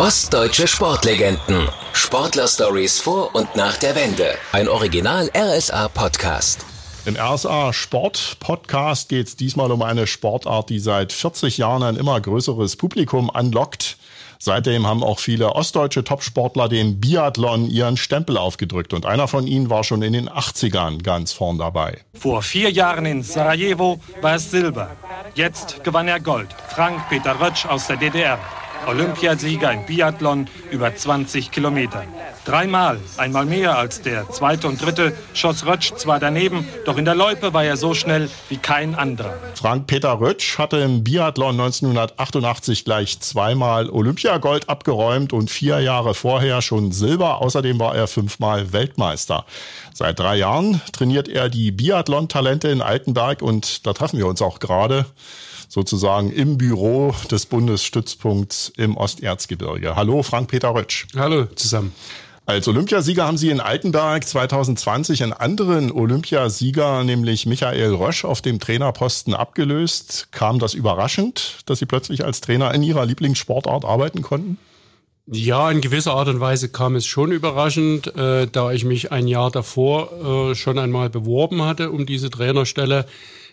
[0.00, 1.68] Ostdeutsche Sportlegenden.
[1.92, 4.30] Sportler-Stories vor und nach der Wende.
[4.50, 6.64] Ein Original RSA-Podcast.
[7.04, 11.96] Im RSA Sport Podcast geht es diesmal um eine Sportart, die seit 40 Jahren ein
[11.96, 13.98] immer größeres Publikum anlockt.
[14.38, 19.68] Seitdem haben auch viele ostdeutsche Topsportler dem Biathlon ihren Stempel aufgedrückt und einer von ihnen
[19.68, 21.98] war schon in den 80ern ganz vorn dabei.
[22.14, 24.96] Vor vier Jahren in Sarajevo war es Silber.
[25.34, 26.48] Jetzt gewann er Gold.
[26.70, 28.38] Frank Peter Rötsch aus der DDR.
[28.86, 32.04] Olympiasieger im Biathlon über 20 Kilometer.
[32.44, 37.14] Dreimal, einmal mehr als der zweite und dritte, schoss Rötsch zwar daneben, doch in der
[37.14, 39.34] Loipe war er so schnell wie kein anderer.
[39.54, 46.92] Frank-Peter Rötsch hatte im Biathlon 1988 gleich zweimal Olympiagold abgeräumt und vier Jahre vorher schon
[46.92, 47.42] Silber.
[47.42, 49.44] Außerdem war er fünfmal Weltmeister.
[49.92, 54.58] Seit drei Jahren trainiert er die Biathlon-Talente in Altenberg und da treffen wir uns auch
[54.60, 55.04] gerade
[55.70, 59.94] sozusagen im Büro des Bundesstützpunkts im Osterzgebirge.
[59.94, 61.06] Hallo, Frank-Peter Rötsch.
[61.16, 61.92] Hallo zusammen.
[62.44, 68.58] Als Olympiasieger haben Sie in Altenberg 2020 einen anderen Olympiasieger, nämlich Michael Rösch, auf dem
[68.58, 70.28] Trainerposten abgelöst.
[70.32, 74.58] Kam das überraschend, dass Sie plötzlich als Trainer in Ihrer Lieblingssportart arbeiten konnten?
[75.26, 79.28] Ja, in gewisser Art und Weise kam es schon überraschend, äh, da ich mich ein
[79.28, 83.06] Jahr davor äh, schon einmal beworben hatte um diese Trainerstelle.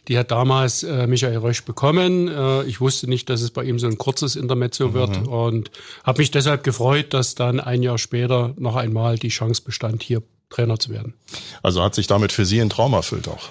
[0.08, 2.28] Die hat damals äh, Michael Rösch bekommen.
[2.28, 4.94] Äh, ich wusste nicht, dass es bei ihm so ein kurzes Intermezzo mhm.
[4.94, 5.72] wird und
[6.04, 10.22] habe mich deshalb gefreut, dass dann ein Jahr später noch einmal die Chance bestand, hier
[10.50, 11.14] Trainer zu werden.
[11.62, 13.50] Also hat sich damit für Sie ein Traum erfüllt auch?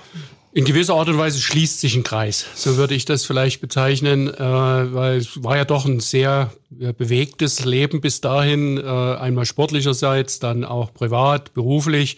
[0.57, 2.47] In gewisser Art und Weise schließt sich ein Kreis.
[2.55, 6.95] So würde ich das vielleicht bezeichnen, äh, weil es war ja doch ein sehr äh,
[6.95, 12.17] bewegtes Leben bis dahin, äh, einmal sportlicherseits, dann auch privat, beruflich.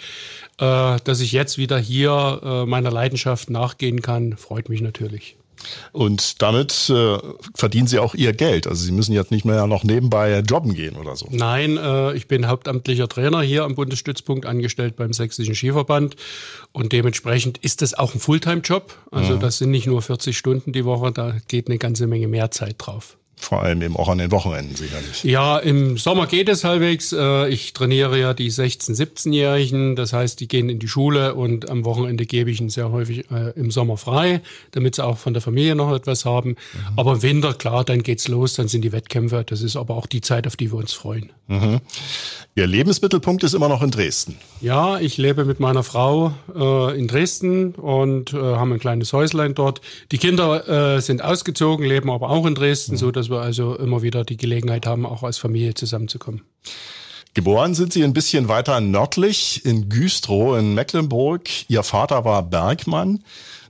[0.58, 5.36] Äh, dass ich jetzt wieder hier äh, meiner Leidenschaft nachgehen kann, freut mich natürlich.
[5.92, 7.18] Und damit äh,
[7.54, 8.66] verdienen Sie auch Ihr Geld.
[8.66, 11.26] Also Sie müssen jetzt nicht mehr noch nebenbei jobben gehen oder so.
[11.30, 16.16] Nein, äh, ich bin hauptamtlicher Trainer hier am Bundesstützpunkt angestellt beim Sächsischen Skiverband.
[16.72, 18.94] Und dementsprechend ist das auch ein Fulltime-Job.
[19.10, 19.40] Also mhm.
[19.40, 22.76] das sind nicht nur 40 Stunden die Woche, da geht eine ganze Menge mehr Zeit
[22.78, 23.16] drauf.
[23.40, 25.22] Vor allem eben auch an den Wochenenden sicherlich.
[25.22, 27.12] Ja, im Sommer geht es halbwegs.
[27.12, 29.96] Äh, ich trainiere ja die 16-, 17-Jährigen.
[29.96, 33.30] Das heißt, die gehen in die Schule und am Wochenende gebe ich ihnen sehr häufig
[33.30, 36.50] äh, im Sommer frei, damit sie auch von der Familie noch etwas haben.
[36.50, 36.56] Mhm.
[36.96, 39.44] Aber im Winter, klar, dann geht's los, dann sind die Wettkämpfe.
[39.46, 41.30] Das ist aber auch die Zeit, auf die wir uns freuen.
[41.46, 41.80] Mhm.
[42.54, 44.36] Ihr Lebensmittelpunkt ist immer noch in Dresden.
[44.60, 49.54] Ja, ich lebe mit meiner Frau äh, in Dresden und äh, haben ein kleines Häuslein
[49.54, 49.80] dort.
[50.10, 52.96] Die Kinder äh, sind ausgezogen, leben aber auch in Dresden, mhm.
[52.98, 56.42] so dass wir also immer wieder die Gelegenheit haben, auch als Familie zusammenzukommen.
[57.34, 61.48] Geboren sind Sie ein bisschen weiter nördlich in Güstrow in Mecklenburg.
[61.68, 63.22] Ihr Vater war Bergmann.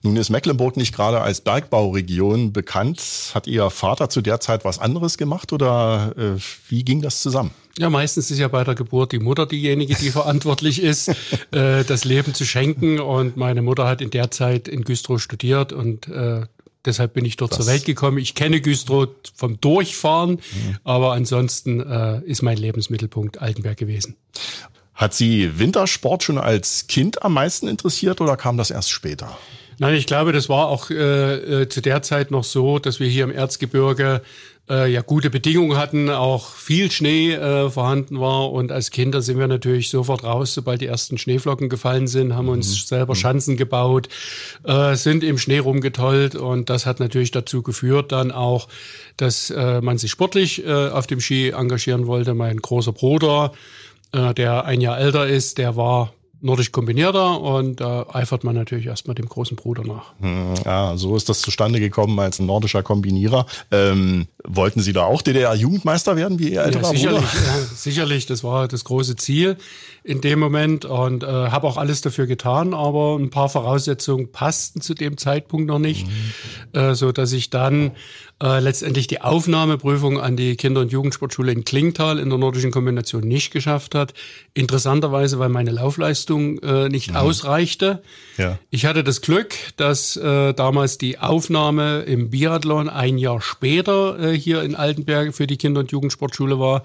[0.03, 3.03] Nun ist Mecklenburg nicht gerade als Bergbauregion bekannt.
[3.35, 7.51] Hat Ihr Vater zu der Zeit was anderes gemacht oder äh, wie ging das zusammen?
[7.79, 11.09] Ja, meistens ist ja bei der Geburt die Mutter diejenige, die verantwortlich ist,
[11.51, 13.01] äh, das Leben zu schenken.
[13.01, 16.47] Und meine Mutter hat in der Zeit in Güstrow studiert und äh,
[16.85, 18.19] Deshalb bin ich dort das zur Welt gekommen.
[18.19, 20.77] Ich kenne Güstrow vom Durchfahren, mhm.
[20.85, 24.17] aber ansonsten äh, ist mein Lebensmittelpunkt Altenberg gewesen.
[24.95, 29.37] Hat Sie Wintersport schon als Kind am meisten interessiert oder kam das erst später?
[29.79, 33.09] Nein, ich glaube, das war auch äh, äh, zu der Zeit noch so, dass wir
[33.09, 34.23] hier im Erzgebirge
[34.69, 39.39] äh, ja gute Bedingungen hatten, auch viel Schnee äh, vorhanden war und als Kinder sind
[39.39, 42.87] wir natürlich sofort raus, sobald die ersten Schneeflocken gefallen sind, haben uns mhm.
[42.87, 43.19] selber mhm.
[43.19, 44.09] Schanzen gebaut,
[44.65, 48.69] äh, sind im Schnee rumgetollt und das hat natürlich dazu geführt dann auch,
[49.17, 52.35] dass äh, man sich sportlich äh, auf dem Ski engagieren wollte.
[52.35, 53.53] Mein großer Bruder,
[54.13, 58.55] äh, der ein Jahr älter ist, der war nordisch kombinierter und da äh, eifert man
[58.55, 60.13] natürlich erstmal dem großen Bruder nach.
[60.21, 63.47] Hm, ja, so ist das zustande gekommen als ein nordischer Kombinierer.
[63.71, 67.67] Ähm, wollten Sie da auch DDR-Jugendmeister werden, wie Ihr älterer ja, sicherlich, Bruder?
[67.75, 69.57] Sicherlich, das war das große Ziel
[70.03, 74.81] in dem Moment und äh, habe auch alles dafür getan, aber ein paar Voraussetzungen passten
[74.81, 76.79] zu dem Zeitpunkt noch nicht, mhm.
[76.79, 77.93] äh, so dass ich dann
[78.43, 83.23] äh, letztendlich die Aufnahmeprüfung an die Kinder- und Jugendsportschule in Klingtal in der nordischen Kombination
[83.23, 84.15] nicht geschafft hat.
[84.55, 87.17] Interessanterweise, weil meine Laufleistung äh, nicht mhm.
[87.17, 88.03] ausreichte.
[88.37, 88.59] Ja.
[88.71, 94.39] Ich hatte das Glück, dass äh, damals die Aufnahme im Biathlon ein Jahr später äh,
[94.39, 96.85] hier in Altenberg für die Kinder- und Jugendsportschule war.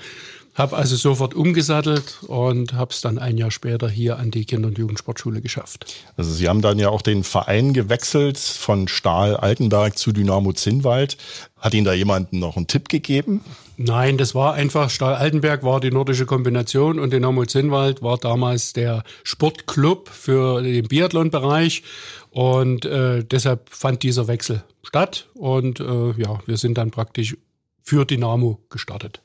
[0.56, 4.68] Habe also sofort umgesattelt und habe es dann ein Jahr später hier an die Kinder-
[4.68, 5.94] und Jugendsportschule geschafft.
[6.16, 11.18] Also Sie haben dann ja auch den Verein gewechselt von Stahl Altenberg zu Dynamo Zinnwald.
[11.58, 13.42] Hat Ihnen da jemand noch einen Tipp gegeben?
[13.78, 18.74] Nein, das war einfach, Stahl Altenberg war die nordische Kombination und Dynamo Zinnwald war damals
[18.74, 21.82] der Sportclub für den Biathlon-Bereich
[22.30, 27.36] und äh, deshalb fand dieser Wechsel statt und äh, ja, wir sind dann praktisch
[27.82, 29.22] für Dynamo gestartet.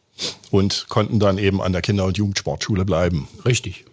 [0.51, 3.29] Und konnten dann eben an der Kinder- und Jugendsportschule bleiben.
[3.45, 3.85] Richtig.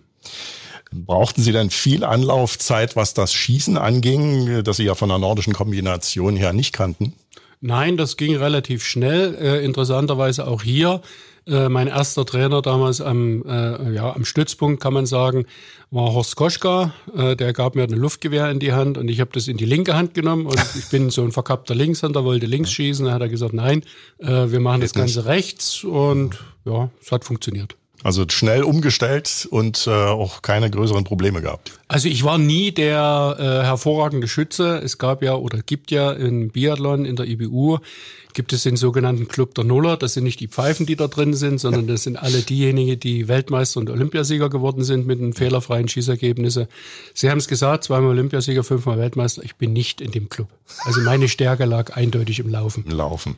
[0.91, 5.53] Brauchten Sie denn viel Anlaufzeit, was das Schießen anging, das Sie ja von der nordischen
[5.53, 7.13] Kombination her nicht kannten?
[7.59, 9.35] Nein, das ging relativ schnell.
[9.35, 11.01] Äh, interessanterweise auch hier.
[11.47, 15.45] Äh, mein erster Trainer damals am, äh, ja, am Stützpunkt, kann man sagen,
[15.91, 16.93] war Horst Koschka.
[17.15, 19.65] Äh, der gab mir ein Luftgewehr in die Hand und ich habe das in die
[19.65, 23.05] linke Hand genommen und ich bin so ein verkappter Linkshänder, wollte links schießen.
[23.05, 23.83] Da hat er gesagt, nein,
[24.17, 27.75] äh, wir machen das Ganze rechts und ja, es hat funktioniert.
[28.03, 31.71] Also schnell umgestellt und äh, auch keine größeren Probleme gehabt.
[31.87, 34.79] Also ich war nie der äh, hervorragende Schütze.
[34.83, 37.79] Es gab ja oder gibt ja im Biathlon in der IBU
[38.35, 39.97] gibt es den sogenannten Club der Nuller.
[39.97, 43.27] Das sind nicht die Pfeifen, die da drin sind, sondern das sind alle diejenigen, die
[43.27, 46.67] Weltmeister und Olympiasieger geworden sind mit den fehlerfreien Schießergebnissen.
[47.13, 49.43] Sie haben es gesagt, zweimal Olympiasieger, fünfmal Weltmeister.
[49.43, 50.49] Ich bin nicht in dem Club.
[50.83, 52.83] Also meine Stärke lag eindeutig im Laufen.
[52.85, 53.35] Im Laufen.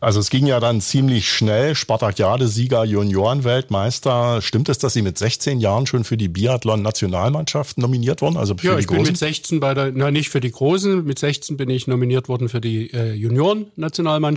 [0.00, 1.74] Also es ging ja dann ziemlich schnell.
[1.74, 4.40] Spartakiade-Sieger, Junioren-Weltmeister.
[4.42, 8.36] Stimmt es, dass Sie mit 16 Jahren schon für die Biathlon-Nationalmannschaft nominiert wurden?
[8.36, 9.02] Also für ja, die ich Großen?
[9.02, 12.28] bin mit 16 bei der, na nicht für die Großen, mit 16 bin ich nominiert
[12.28, 14.27] worden für die äh, Junioren-Nationalmannschaft.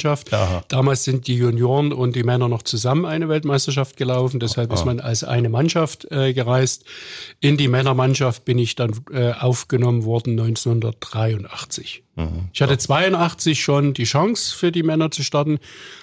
[0.67, 4.39] Damals sind die Junioren und die Männer noch zusammen eine Weltmeisterschaft gelaufen.
[4.39, 4.79] Deshalb Aha.
[4.79, 6.85] ist man als eine Mannschaft äh, gereist.
[7.39, 12.03] In die Männermannschaft bin ich dann äh, aufgenommen worden 1983.
[12.15, 12.49] Mhm.
[12.53, 15.59] Ich hatte 82 schon die Chance für die Männer zu starten,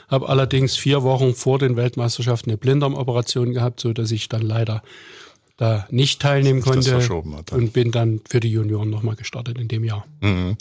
[0.09, 4.83] habe allerdings vier Wochen vor den Weltmeisterschaften eine Blinddarmoperation gehabt, so dass ich dann leider
[5.59, 6.97] da nicht teilnehmen konnte
[7.51, 10.07] und bin dann für die Junioren nochmal gestartet in dem Jahr.
[10.21, 10.57] Mhm.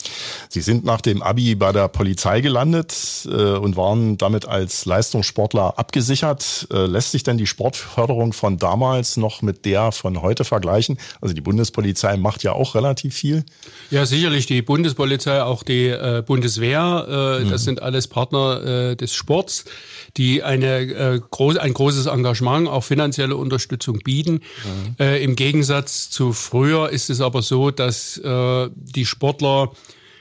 [0.48, 5.78] Sie sind nach dem Abi bei der Polizei gelandet äh, und waren damit als Leistungssportler
[5.78, 6.66] abgesichert.
[6.72, 10.98] Äh, lässt sich denn die Sportförderung von damals noch mit der von heute vergleichen?
[11.20, 13.44] Also die Bundespolizei macht ja auch relativ viel.
[13.92, 17.06] Ja, sicherlich die Bundespolizei, auch die äh, Bundeswehr,
[17.40, 17.50] äh, mhm.
[17.50, 19.64] das sind alles Partner äh, des Sports
[20.18, 24.34] die eine, äh, groß, ein großes Engagement, auch finanzielle Unterstützung bieten.
[24.64, 24.87] Mhm.
[24.98, 29.72] Äh, Im Gegensatz zu früher ist es aber so, dass äh, die Sportler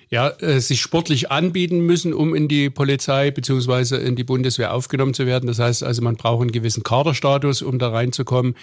[0.10, 5.14] ja, äh, sich sportlich anbieten müssen, um in die Polizei beziehungsweise in die Bundeswehr aufgenommen
[5.14, 5.48] zu werden.
[5.48, 8.56] Das heißt also, man braucht einen gewissen Kaderstatus, um da reinzukommen.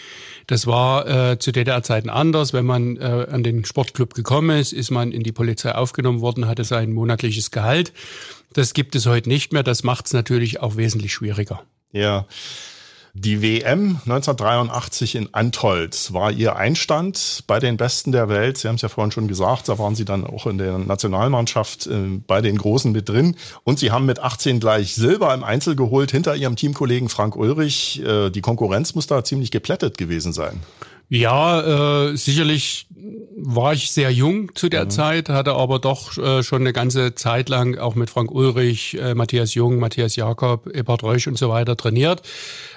[0.46, 2.54] Das war äh, zu DDR-Zeiten anders.
[2.54, 6.46] Wenn man äh, an den Sportclub gekommen ist, ist man in die Polizei aufgenommen worden,
[6.46, 7.92] hatte sein monatliches Gehalt.
[8.54, 9.62] Das gibt es heute nicht mehr.
[9.62, 11.62] Das macht es natürlich auch wesentlich schwieriger.
[11.92, 12.26] Ja.
[13.16, 18.58] Die WM 1983 in Antolz war Ihr Einstand bei den Besten der Welt.
[18.58, 21.86] Sie haben es ja vorhin schon gesagt, da waren Sie dann auch in der Nationalmannschaft
[21.86, 23.36] äh, bei den Großen mit drin.
[23.62, 28.02] Und Sie haben mit 18 gleich Silber im Einzel geholt hinter Ihrem Teamkollegen Frank Ulrich.
[28.04, 30.60] Äh, die Konkurrenz muss da ziemlich geplättet gewesen sein.
[31.08, 32.88] Ja, äh, sicherlich
[33.36, 34.90] war ich sehr jung zu der mhm.
[34.90, 39.14] Zeit, hatte aber doch äh, schon eine ganze Zeit lang auch mit Frank Ulrich, äh,
[39.14, 42.22] Matthias Jung, Matthias Jakob, Ebert Reusch und so weiter trainiert.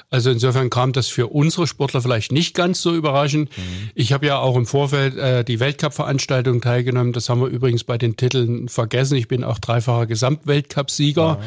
[0.10, 3.56] Also insofern kam das für unsere Sportler vielleicht nicht ganz so überraschend.
[3.58, 3.90] Mhm.
[3.94, 7.12] Ich habe ja auch im Vorfeld äh, die Weltcup-Veranstaltung teilgenommen.
[7.12, 9.16] Das haben wir übrigens bei den Titeln vergessen.
[9.18, 11.22] Ich bin auch dreifacher Gesamtweltcup-Sieger.
[11.22, 11.40] Ja.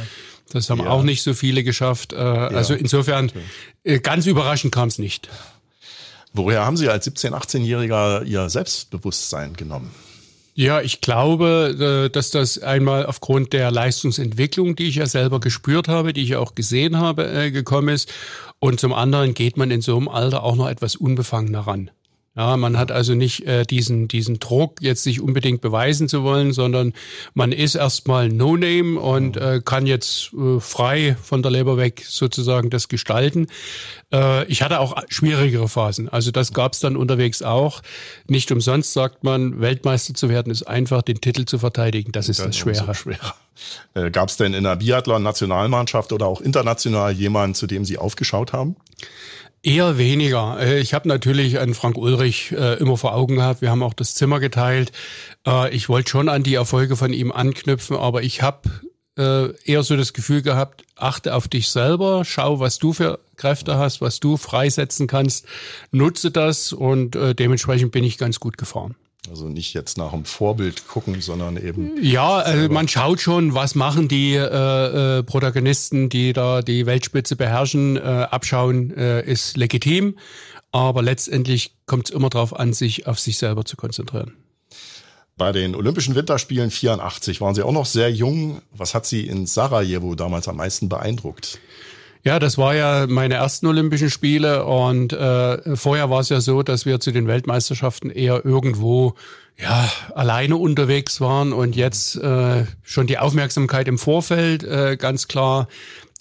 [0.53, 0.91] Das haben ja.
[0.91, 2.13] auch nicht so viele geschafft.
[2.13, 2.49] Äh, ja.
[2.49, 3.33] Also insofern
[3.85, 5.29] äh, ganz überraschend kam es nicht.
[6.33, 9.91] Woher haben Sie als 17-, 18-Jähriger Ihr Selbstbewusstsein genommen?
[10.55, 15.89] Ja, ich glaube, äh, dass das einmal aufgrund der Leistungsentwicklung, die ich ja selber gespürt
[15.89, 18.13] habe, die ich auch gesehen habe, äh, gekommen ist.
[18.59, 21.91] Und zum anderen geht man in so einem Alter auch noch etwas unbefangener ran.
[22.41, 26.55] Ja, man hat also nicht äh, diesen, diesen Druck, jetzt sich unbedingt beweisen zu wollen,
[26.55, 26.95] sondern
[27.35, 32.71] man ist erstmal No-Name und äh, kann jetzt äh, frei von der Leber weg sozusagen
[32.71, 33.49] das gestalten.
[34.11, 36.09] Äh, ich hatte auch schwierigere Phasen.
[36.09, 37.83] Also das gab es dann unterwegs auch.
[38.27, 42.11] Nicht umsonst sagt man, Weltmeister zu werden ist einfach, den Titel zu verteidigen.
[42.11, 42.95] Das ist das, das Schwere.
[42.95, 43.35] schwerer.
[43.93, 48.55] Äh, gab es denn in der Biathlon-Nationalmannschaft oder auch international jemanden, zu dem Sie aufgeschaut
[48.55, 48.77] haben?
[49.63, 50.59] Eher weniger.
[50.59, 53.61] Äh, ich habe natürlich einen Frank Ulrich äh, immer vor Augen gehabt.
[53.61, 54.93] Wir haben auch das Zimmer geteilt.
[55.47, 58.71] Äh, ich wollte schon an die Erfolge von ihm anknüpfen, aber ich habe
[59.19, 63.77] äh, eher so das Gefühl gehabt, achte auf dich selber, schau, was du für Kräfte
[63.77, 65.47] hast, was du freisetzen kannst,
[65.91, 68.97] nutze das und äh, dementsprechend bin ich ganz gut gefahren.
[69.29, 72.03] Also nicht jetzt nach dem Vorbild gucken, sondern eben.
[72.03, 77.37] Ja, also man schaut schon, was machen die äh, äh, Protagonisten, die da die Weltspitze
[77.37, 77.97] beherrschen.
[77.97, 80.17] Äh, abschauen äh, ist legitim,
[80.73, 84.37] aber letztendlich kommt es immer darauf an, sich auf sich selber zu konzentrieren.
[85.37, 88.61] Bei den Olympischen Winterspielen 84 waren Sie auch noch sehr jung.
[88.73, 91.61] Was hat Sie in Sarajevo damals am meisten beeindruckt?
[92.23, 96.63] Ja, das war ja meine ersten Olympischen Spiele und äh, vorher war es ja so,
[96.63, 99.15] dass wir zu den Weltmeisterschaften eher irgendwo
[99.59, 105.69] ja alleine unterwegs waren und jetzt äh, schon die Aufmerksamkeit im Vorfeld äh, ganz klar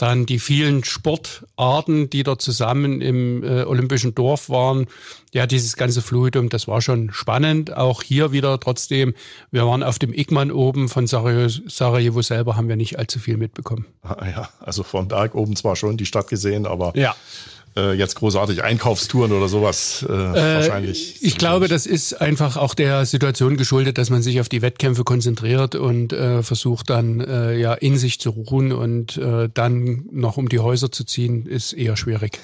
[0.02, 4.88] dann die vielen Sportarten, die dort zusammen im äh, Olympischen Dorf waren.
[5.34, 7.76] Ja, dieses ganze Fluidum, das war schon spannend.
[7.76, 9.14] Auch hier wieder trotzdem,
[9.52, 13.38] wir waren auf dem Igman oben von Sarajevo, Sarajevo selber, haben wir nicht allzu viel
[13.38, 13.86] mitbekommen.
[14.02, 17.14] Ah, ja, also vom Berg oben zwar schon die Stadt gesehen, aber ja
[17.80, 21.18] äh, jetzt großartig Einkaufstouren oder sowas äh, äh, wahrscheinlich.
[21.22, 25.04] Ich glaube, das ist einfach auch der Situation geschuldet, dass man sich auf die Wettkämpfe
[25.04, 30.38] konzentriert und äh, versucht dann äh, ja in sich zu ruhen und äh, dann noch
[30.38, 32.40] um die Häuser zu ziehen, ist eher schwierig.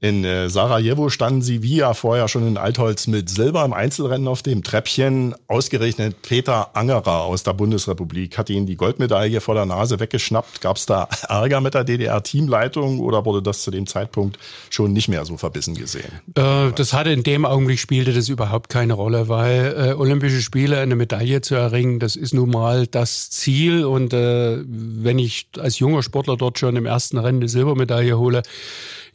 [0.00, 4.28] In äh, Sarajevo standen sie wie ja vorher schon in Altholz mit Silber im Einzelrennen
[4.28, 5.34] auf dem Treppchen.
[5.48, 10.60] Ausgerechnet Peter Angerer aus der Bundesrepublik hat ihnen die Goldmedaille vor der Nase weggeschnappt.
[10.60, 14.38] Gab es da Ärger mit der DDR-Teamleitung oder wurde das zu dem Zeitpunkt
[14.70, 16.12] schon nicht mehr so verbissen gesehen?
[16.36, 20.78] Äh, das hatte in dem Augenblick spielte das überhaupt keine Rolle, weil äh, Olympische Spiele
[20.78, 23.84] eine Medaille zu erringen, das ist nun mal das Ziel.
[23.84, 28.42] Und äh, wenn ich als junger Sportler dort schon im ersten Rennen eine Silbermedaille hole,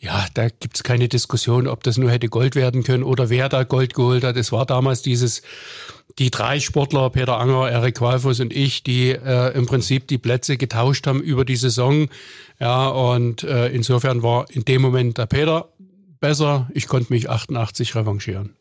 [0.04, 3.64] ja, da gibt's keine Diskussion, ob das nur hätte Gold werden können oder wer da
[3.64, 4.36] Gold geholt hat.
[4.36, 5.44] Es war damals dieses,
[6.20, 10.58] die drei Sportler, Peter Anger, Erik Walfuss und ich, die äh, im Prinzip die Plätze
[10.58, 12.10] getauscht haben über die Saison.
[12.60, 15.70] Ja, und äh, insofern war in dem Moment der Peter
[16.20, 16.70] besser.
[16.74, 18.58] Ich konnte mich 88 revanchieren.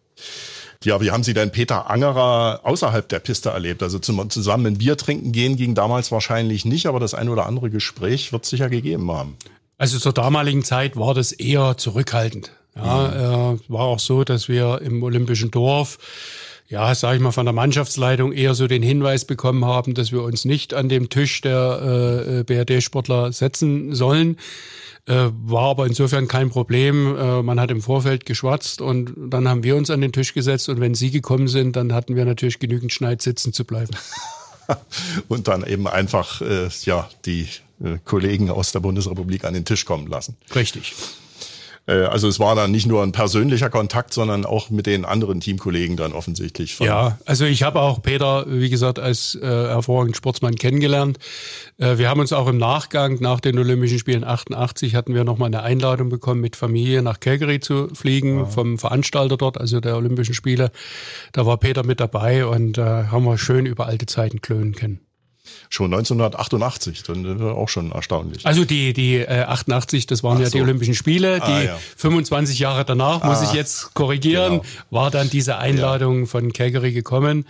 [0.85, 3.83] Ja, wie haben Sie denn Peter Angerer außerhalb der Piste erlebt?
[3.83, 7.47] Also zum, zusammen ein Bier trinken gehen ging damals wahrscheinlich nicht, aber das ein oder
[7.47, 9.37] andere Gespräch wird sicher gegeben haben.
[9.83, 12.53] Also zur damaligen Zeit war das eher zurückhaltend.
[12.77, 13.57] Ja, mhm.
[13.57, 15.99] äh, war auch so, dass wir im Olympischen Dorf
[16.69, 20.23] ja, sage ich mal, von der Mannschaftsleitung eher so den Hinweis bekommen haben, dass wir
[20.23, 24.39] uns nicht an dem Tisch der äh, BRD-Sportler setzen sollen.
[25.07, 27.17] Äh, war aber insofern kein Problem.
[27.17, 30.69] Äh, man hat im Vorfeld geschwatzt und dann haben wir uns an den Tisch gesetzt
[30.69, 33.97] und wenn sie gekommen sind, dann hatten wir natürlich genügend Schneid sitzen zu bleiben.
[35.29, 37.47] und dann eben einfach äh, ja die äh,
[38.05, 40.37] Kollegen aus der Bundesrepublik an den Tisch kommen lassen.
[40.55, 40.95] Richtig.
[41.87, 45.41] Äh, also es war dann nicht nur ein persönlicher Kontakt, sondern auch mit den anderen
[45.41, 46.79] Teamkollegen dann offensichtlich.
[46.79, 51.19] Ja, also ich habe auch Peter, wie gesagt, als äh, hervorragenden Sportsmann kennengelernt.
[51.79, 55.49] Äh, wir haben uns auch im Nachgang nach den Olympischen Spielen 88 hatten wir nochmal
[55.49, 58.47] eine Einladung bekommen, mit Familie nach Calgary zu fliegen ja.
[58.47, 60.71] vom Veranstalter dort, also der Olympischen Spiele.
[61.33, 65.01] Da war Peter mit dabei und äh, haben wir schön über alte Zeiten klönen können
[65.69, 68.47] schon 1988, dann wäre auch schon erstaunlich.
[68.47, 70.59] Also die die äh, 88, das waren Ach ja so.
[70.59, 71.79] die Olympischen Spiele, ah, die ja.
[71.97, 74.65] 25 Jahre danach, ah, muss ich jetzt korrigieren, genau.
[74.91, 76.27] war dann diese Einladung ja.
[76.27, 77.47] von Calgary gekommen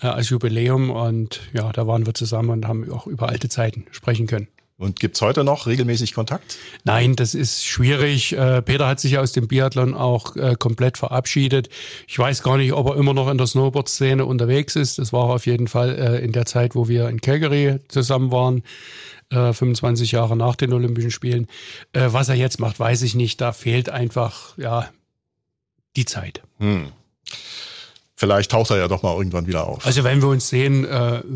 [0.00, 3.86] äh, als Jubiläum und ja, da waren wir zusammen und haben auch über alte Zeiten
[3.90, 4.48] sprechen können.
[4.76, 6.58] Und gibt's heute noch regelmäßig Kontakt?
[6.82, 8.32] Nein, das ist schwierig.
[8.32, 11.68] Äh, Peter hat sich aus dem Biathlon auch äh, komplett verabschiedet.
[12.08, 14.98] Ich weiß gar nicht, ob er immer noch in der Snowboard-Szene unterwegs ist.
[14.98, 18.62] Das war auf jeden Fall äh, in der Zeit, wo wir in Calgary zusammen waren.
[19.30, 21.48] 25 Jahre nach den Olympischen Spielen.
[21.92, 23.40] Was er jetzt macht, weiß ich nicht.
[23.40, 24.90] Da fehlt einfach, ja,
[25.96, 26.42] die Zeit.
[26.58, 26.92] Hm.
[28.14, 29.84] Vielleicht taucht er ja doch mal irgendwann wieder auf.
[29.86, 30.86] Also wenn wir uns sehen,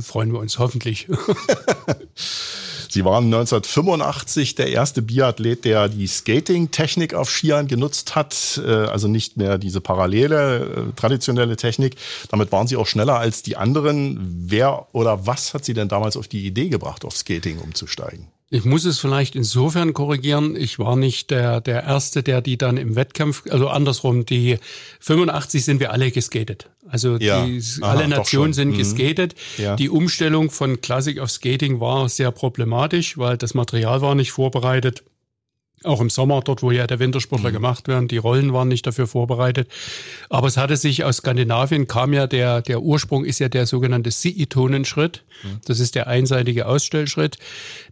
[0.01, 1.09] freuen wir uns hoffentlich.
[2.91, 9.09] Sie waren 1985 der erste Biathlet, der die Skating-Technik auf Skiern genutzt hat, äh, also
[9.09, 11.97] nicht mehr diese parallele, äh, traditionelle Technik.
[12.31, 14.19] Damit waren Sie auch schneller als die anderen.
[14.47, 18.29] Wer oder was hat Sie denn damals auf die Idee gebracht, auf Skating umzusteigen?
[18.51, 20.57] Ich muss es vielleicht insofern korrigieren.
[20.57, 24.59] Ich war nicht der, der Erste, der die dann im Wettkampf, also andersrum, die
[25.01, 26.71] 85 sind wir alle geskatet.
[26.89, 27.45] Also ja.
[27.45, 28.79] die, Aha, alle Nationen sind mhm.
[28.79, 29.35] geskatet.
[29.59, 29.77] Ja.
[29.77, 35.03] Die Umstellung von Classic auf Skating war sehr problematisch, weil das Material war nicht vorbereitet.
[35.85, 37.55] Auch im Sommer, dort wo ja der Wintersportler mhm.
[37.55, 39.69] gemacht werden, die Rollen waren nicht dafür vorbereitet.
[40.29, 44.11] Aber es hatte sich aus Skandinavien kam ja der, der Ursprung ist ja der sogenannte
[44.11, 45.23] Siitonenschritt.
[45.43, 45.61] Mhm.
[45.67, 47.39] Das ist der einseitige Ausstellschritt.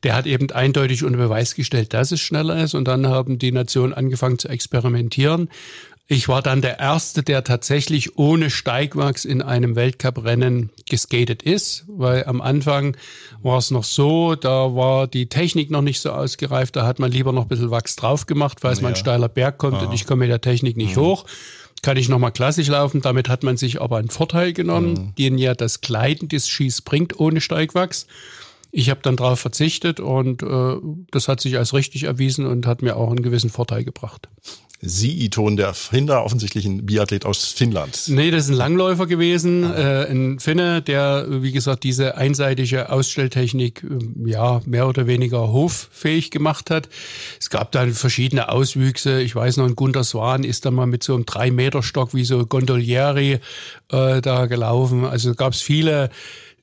[0.02, 2.74] Der hat eben eindeutig unter Beweis gestellt, dass es schneller ist.
[2.74, 5.48] Und dann haben die Nationen angefangen zu experimentieren.
[6.08, 12.24] Ich war dann der Erste, der tatsächlich ohne Steigwachs in einem Weltcuprennen geskatet ist, weil
[12.26, 12.96] am Anfang
[13.42, 17.10] war es noch so, da war die Technik noch nicht so ausgereift, da hat man
[17.10, 18.84] lieber noch ein bisschen Wachs drauf gemacht, weil es ja.
[18.84, 19.86] mal ein steiler Berg kommt Aha.
[19.86, 21.00] und ich komme mit der Technik nicht mhm.
[21.00, 21.24] hoch.
[21.82, 25.14] Kann ich nochmal klassisch laufen, damit hat man sich aber einen Vorteil genommen, mhm.
[25.16, 28.06] den ja das Gleiten des Skis bringt ohne Steigwachs.
[28.70, 30.76] Ich habe dann darauf verzichtet und äh,
[31.10, 34.28] das hat sich als richtig erwiesen und hat mir auch einen gewissen Vorteil gebracht.
[34.80, 38.04] Siiton, der Finder, offensichtlich ein Biathlet aus Finnland.
[38.08, 40.02] Nee, das ist ein Langläufer gewesen, ah.
[40.04, 46.30] äh, ein Finne, der, wie gesagt, diese einseitige Ausstelltechnik äh, ja mehr oder weniger hoffähig
[46.30, 46.88] gemacht hat.
[47.40, 49.20] Es gab dann verschiedene Auswüchse.
[49.20, 52.14] Ich weiß noch, ein Gunter Swan ist dann mal mit so einem drei Meter Stock
[52.14, 53.40] wie so Gondolieri
[53.90, 55.04] äh, da gelaufen.
[55.04, 56.10] Also gab es viele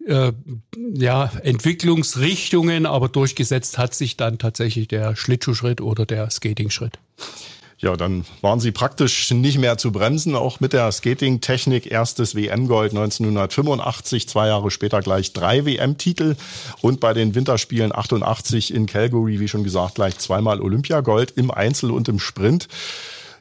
[0.07, 0.31] äh,
[0.93, 6.99] ja, Entwicklungsrichtungen, aber durchgesetzt hat sich dann tatsächlich der Schlittschuhschritt oder der Skating-Schritt.
[7.83, 11.91] Ja, dann waren sie praktisch nicht mehr zu bremsen, auch mit der Skating-Technik.
[11.91, 16.37] Erstes WM-Gold 1985, zwei Jahre später gleich drei WM-Titel
[16.79, 21.91] und bei den Winterspielen 88 in Calgary, wie schon gesagt, gleich zweimal Olympiagold im Einzel
[21.91, 22.69] und im Sprint.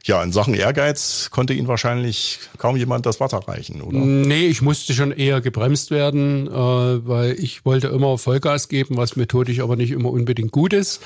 [0.03, 3.97] Ja, in Sachen Ehrgeiz konnte Ihnen wahrscheinlich kaum jemand das Wasser reichen, oder?
[3.97, 9.15] Nee, ich musste schon eher gebremst werden, äh, weil ich wollte immer Vollgas geben, was
[9.15, 10.99] methodisch aber nicht immer unbedingt gut ist.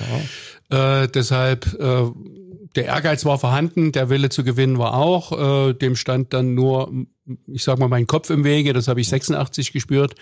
[0.70, 1.02] Ja.
[1.02, 2.10] Äh, deshalb äh,
[2.78, 5.68] der Ehrgeiz war vorhanden, der Wille zu gewinnen war auch.
[5.68, 6.92] Äh, dem stand dann nur,
[7.48, 8.72] ich sag mal, mein Kopf im Wege.
[8.72, 10.14] Das habe ich 86 gespürt.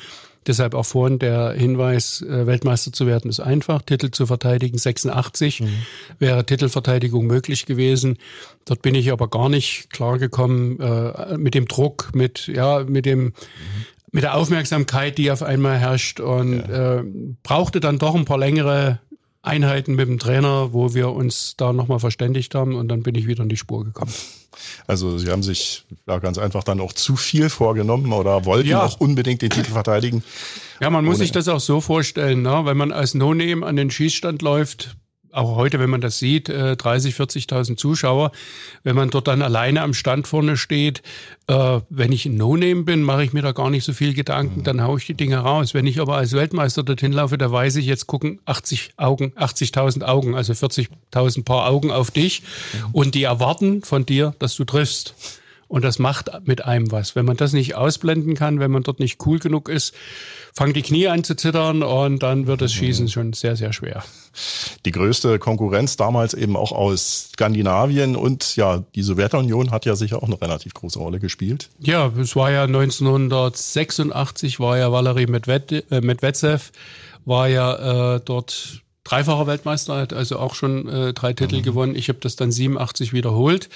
[0.46, 3.82] Deshalb auch vorhin der Hinweis, äh, Weltmeister zu werden, ist einfach.
[3.82, 5.68] Titel zu verteidigen, 86 mhm.
[6.18, 8.16] wäre Titelverteidigung möglich gewesen.
[8.64, 13.24] Dort bin ich aber gar nicht klargekommen äh, mit dem Druck, mit ja, mit dem
[13.24, 13.34] mhm
[14.12, 17.00] mit der Aufmerksamkeit, die auf einmal herrscht und ja.
[17.00, 17.04] äh,
[17.42, 18.98] brauchte dann doch ein paar längere
[19.46, 23.26] Einheiten mit dem Trainer, wo wir uns da nochmal verständigt haben und dann bin ich
[23.26, 24.12] wieder in die Spur gekommen.
[24.86, 28.84] Also Sie haben sich ja ganz einfach dann auch zu viel vorgenommen oder wollten ja.
[28.84, 30.22] auch unbedingt den Titel verteidigen.
[30.80, 32.62] Ja, man muss sich das auch so vorstellen, ne?
[32.64, 34.96] wenn man als No-Name an den Schießstand läuft,
[35.36, 38.32] auch heute, wenn man das sieht, 30, äh, 40.000 Zuschauer.
[38.82, 41.02] Wenn man dort dann alleine am Stand vorne steht,
[41.46, 44.64] äh, wenn ich ein No-Name bin, mache ich mir da gar nicht so viel Gedanken,
[44.64, 45.74] dann haue ich die Dinge raus.
[45.74, 50.02] Wenn ich aber als Weltmeister dorthin laufe, da weiß ich, jetzt gucken 80 Augen, 80.000
[50.04, 52.42] Augen, also 40.000 Paar Augen auf dich
[52.92, 55.14] und die erwarten von dir, dass du triffst.
[55.68, 57.16] Und das macht mit einem was.
[57.16, 59.94] Wenn man das nicht ausblenden kann, wenn man dort nicht cool genug ist,
[60.54, 64.04] fangen die Knie an zu zittern und dann wird das Schießen schon sehr, sehr schwer.
[64.84, 70.22] Die größte Konkurrenz damals eben auch aus Skandinavien und ja, die Sowjetunion hat ja sicher
[70.22, 71.68] auch eine relativ große Rolle gespielt.
[71.80, 76.70] Ja, es war ja 1986 war ja Valery äh, Medvedev,
[77.24, 81.62] war ja äh, dort dreifacher Weltmeister, hat also auch schon äh, drei Titel mhm.
[81.62, 81.94] gewonnen.
[81.94, 83.68] Ich habe das dann 87 wiederholt.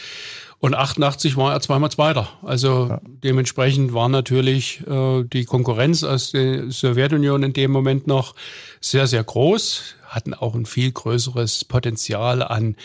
[0.61, 2.29] Und 88 war er zweimal Zweiter.
[2.43, 3.01] Also ja.
[3.05, 8.35] dementsprechend war natürlich äh, die Konkurrenz aus der Sowjetunion in dem Moment noch
[8.81, 12.77] sehr, sehr groß hatten auch ein viel größeres Potenzial an,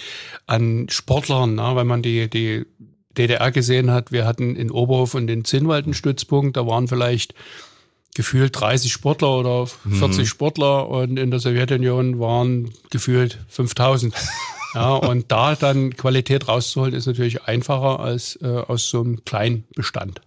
[0.45, 1.71] an Sportlern, ne?
[1.75, 2.65] wenn man die, die
[3.17, 4.11] DDR gesehen hat.
[4.11, 7.33] Wir hatten in Oberhof und in Zinnwald einen Stützpunkt, da waren vielleicht
[8.13, 10.25] gefühlt 30 Sportler oder 40 mhm.
[10.25, 14.13] Sportler und in der Sowjetunion waren gefühlt 5000.
[14.75, 19.63] Ja, und da dann Qualität rauszuholen, ist natürlich einfacher als äh, aus so einem kleinen
[19.73, 20.21] Bestand.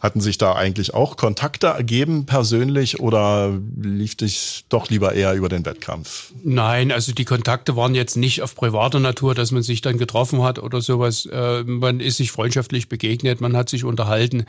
[0.00, 5.48] Hatten sich da eigentlich auch Kontakte ergeben persönlich oder lief dich doch lieber eher über
[5.48, 6.32] den Wettkampf?
[6.44, 10.42] Nein, also die Kontakte waren jetzt nicht auf privater Natur, dass man sich dann getroffen
[10.44, 11.26] hat oder sowas.
[11.26, 14.46] Äh, man ist sich freundschaftlich begegnet, man hat sich unterhalten.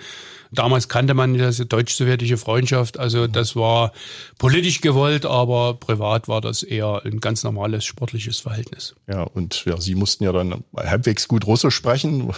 [0.51, 3.91] Damals kannte man das deutsch-sowjetische Freundschaft, also das war
[4.39, 8.95] politisch gewollt, aber privat war das eher ein ganz normales sportliches Verhältnis.
[9.07, 12.33] Ja, und ja, Sie mussten ja dann halbwegs gut Russisch sprechen.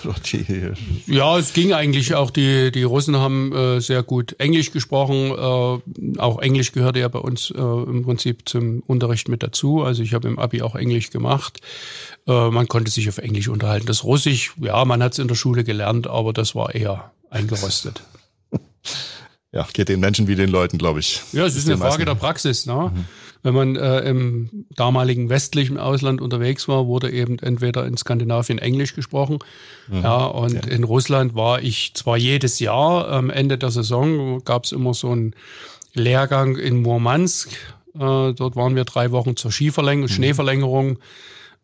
[1.08, 5.31] ja, es ging eigentlich auch, die, die Russen haben äh, sehr gut Englisch gesprochen.
[5.31, 9.81] Äh, auch Englisch gehörte ja bei uns äh, im Prinzip zum Unterricht mit dazu.
[9.81, 11.61] Also ich habe im Abi auch Englisch gemacht.
[12.27, 13.87] Äh, man konnte sich auf Englisch unterhalten.
[13.87, 18.03] Das Russisch, ja, man hat es in der Schule gelernt, aber das war eher eingerostet.
[19.53, 21.19] Ja, geht den Menschen wie den Leuten, glaube ich.
[21.33, 22.65] Ja, es ist eine Frage der Praxis.
[22.65, 22.89] Ne?
[22.95, 23.05] Mhm.
[23.43, 28.93] Wenn man äh, im damaligen westlichen Ausland unterwegs war, wurde eben entweder in Skandinavien Englisch
[28.93, 29.39] gesprochen.
[29.88, 30.04] Mhm.
[30.04, 30.71] Ja, und ja.
[30.71, 35.10] in Russland war ich zwar jedes Jahr am Ende der Saison, gab es immer so
[35.10, 35.34] einen
[35.93, 37.49] Lehrgang in Murmansk.
[37.95, 40.13] Äh, dort waren wir drei Wochen zur Skiverlängerung, mhm.
[40.13, 40.97] Schneeverlängerung.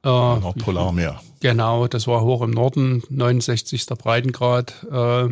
[0.03, 1.21] Äh, Nordpolarmeer.
[1.39, 3.85] Genau, das war hoch im Norden, 69.
[3.97, 4.73] Breitengrad.
[4.91, 5.27] Äh,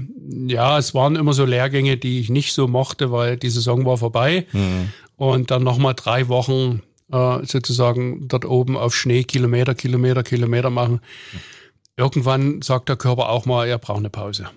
[0.48, 3.98] ja, es waren immer so Lehrgänge, die ich nicht so mochte, weil die Saison war
[3.98, 4.46] vorbei.
[4.52, 4.92] Mhm.
[5.18, 11.02] Und dann nochmal drei Wochen äh, sozusagen dort oben auf Schnee Kilometer, Kilometer, Kilometer machen.
[11.98, 14.50] Irgendwann sagt der Körper auch mal, er braucht eine Pause.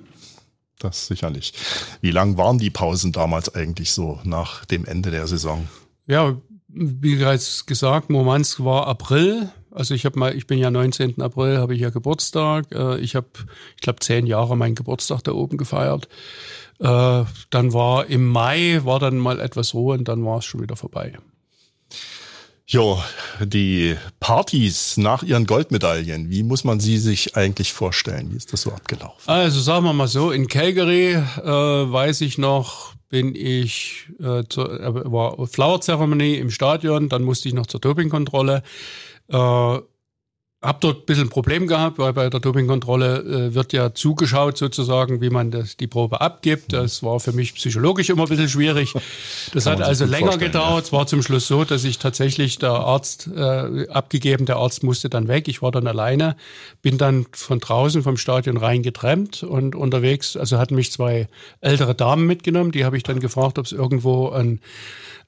[0.78, 1.52] Das sicherlich.
[2.00, 5.68] Wie lang waren die Pausen damals eigentlich so nach dem Ende der Saison?
[6.06, 6.36] Ja,
[6.68, 9.50] wie bereits gesagt, Murmansk war April.
[9.70, 11.20] Also ich habe mal, ich bin ja 19.
[11.20, 12.66] April, habe ich ja Geburtstag.
[12.72, 13.28] Äh, ich habe,
[13.76, 16.08] ich glaube, zehn Jahre meinen Geburtstag da oben gefeiert.
[16.80, 20.62] Äh, dann war im Mai war dann mal etwas Ruhe und dann war es schon
[20.62, 21.18] wieder vorbei.
[22.70, 23.02] Jo,
[23.40, 28.30] die Partys nach ihren Goldmedaillen, wie muss man sie sich eigentlich vorstellen?
[28.30, 29.22] Wie ist das so abgelaufen?
[29.26, 34.80] Also sagen wir mal so, in Calgary äh, weiß ich noch, bin ich äh, zur,
[34.80, 38.62] äh, war Flower Ceremony im Stadion, dann musste ich noch zur Dopingkontrolle.
[39.28, 39.78] Äh,
[40.60, 43.18] habe dort ein bisschen ein Problem gehabt, weil bei der Dopingkontrolle
[43.50, 46.72] äh, wird ja zugeschaut sozusagen, wie man das, die Probe abgibt.
[46.72, 48.94] Das war für mich psychologisch immer ein bisschen schwierig.
[49.54, 50.70] Das hat also länger gedauert.
[50.70, 50.78] Ja.
[50.78, 55.08] Es war zum Schluss so, dass ich tatsächlich der Arzt äh, abgegeben, der Arzt musste
[55.08, 55.48] dann weg.
[55.48, 56.36] Ich war dann alleine,
[56.82, 61.28] bin dann von draußen vom Stadion rein getrennt und unterwegs, also hatten mich zwei
[61.60, 62.72] ältere Damen mitgenommen.
[62.72, 64.60] Die habe ich dann gefragt, ob es irgendwo ein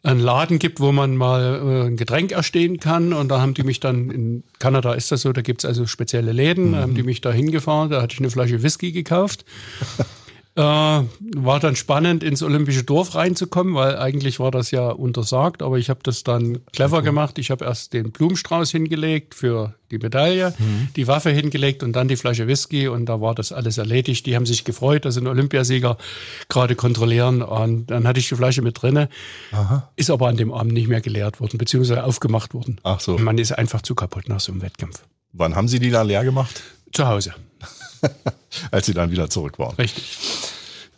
[0.03, 3.13] einen Laden gibt, wo man mal äh, ein Getränk erstehen kann.
[3.13, 6.33] Und da haben die mich dann, in Kanada ist das so, da gibt's also spezielle
[6.33, 6.73] Läden, mhm.
[6.73, 9.45] da haben die mich da hingefahren, da hatte ich eine Flasche Whisky gekauft.
[10.57, 15.79] Äh, war dann spannend, ins Olympische Dorf reinzukommen, weil eigentlich war das ja untersagt, aber
[15.79, 17.39] ich habe das dann clever gemacht.
[17.39, 20.89] Ich habe erst den Blumenstrauß hingelegt für die Medaille, mhm.
[20.97, 24.27] die Waffe hingelegt und dann die Flasche Whisky und da war das alles erledigt.
[24.27, 25.97] Die haben sich gefreut, dass einen Olympiasieger
[26.49, 29.09] gerade kontrollieren und dann hatte ich die Flasche mit drinne.
[29.53, 29.89] Aha.
[29.95, 32.81] Ist aber an dem Abend nicht mehr geleert worden, beziehungsweise aufgemacht worden.
[32.83, 33.17] Ach so.
[33.19, 35.05] Man ist einfach zu kaputt nach so einem Wettkampf.
[35.33, 36.61] Wann haben Sie die da leer gemacht?
[36.93, 37.35] Zu Hause.
[38.71, 39.75] als sie dann wieder zurück waren.
[39.77, 40.19] Richtig.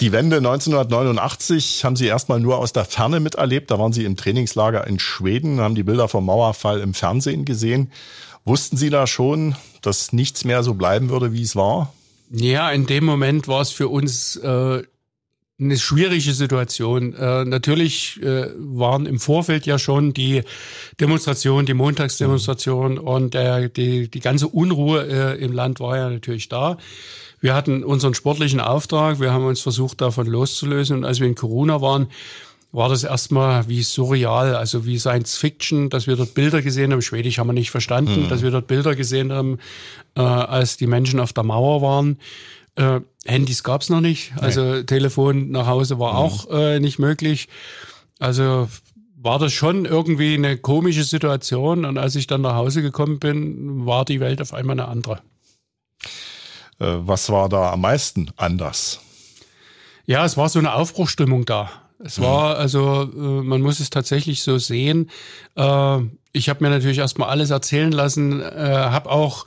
[0.02, 3.70] Die Wende 1989 haben Sie erstmal nur aus der Ferne miterlebt.
[3.70, 7.92] Da waren Sie im Trainingslager in Schweden, haben die Bilder vom Mauerfall im Fernsehen gesehen.
[8.44, 11.92] Wussten Sie da schon, dass nichts mehr so bleiben würde, wie es war?
[12.32, 14.82] Ja, in dem Moment war es für uns äh,
[15.60, 17.14] eine schwierige Situation.
[17.14, 20.42] Äh, natürlich äh, waren im Vorfeld ja schon die
[20.98, 22.98] Demonstration, die Montagsdemonstration mhm.
[22.98, 26.78] und äh, die, die ganze Unruhe äh, im Land war ja natürlich da.
[27.42, 30.96] Wir hatten unseren sportlichen Auftrag, wir haben uns versucht, davon loszulösen.
[30.96, 32.06] Und als wir in Corona waren,
[32.70, 37.02] war das erstmal wie surreal, also wie Science Fiction, dass wir dort Bilder gesehen haben.
[37.02, 38.28] Schwedisch haben wir nicht verstanden, mhm.
[38.28, 39.58] dass wir dort Bilder gesehen haben,
[40.14, 42.18] äh, als die Menschen auf der Mauer waren.
[42.76, 44.84] Äh, Handys gab es noch nicht, also nee.
[44.84, 46.18] Telefon nach Hause war mhm.
[46.18, 47.48] auch äh, nicht möglich.
[48.18, 48.68] Also
[49.16, 51.84] war das schon irgendwie eine komische Situation.
[51.84, 55.20] Und als ich dann nach Hause gekommen bin, war die Welt auf einmal eine andere.
[56.82, 59.00] Äh, was war da am meisten anders?
[60.04, 61.70] Ja, es war so eine Aufbruchstimmung da.
[62.04, 62.24] Es mhm.
[62.24, 65.10] war, also äh, man muss es tatsächlich so sehen.
[65.54, 65.98] Äh,
[66.32, 69.44] ich habe mir natürlich erstmal alles erzählen lassen, habe auch